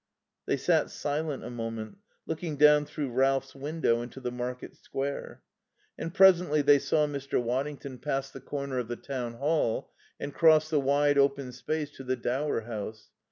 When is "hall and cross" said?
9.35-10.71